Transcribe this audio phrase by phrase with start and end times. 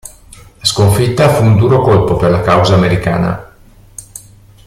[0.57, 3.53] La sconfitta fu un duro colpo per la causa americana.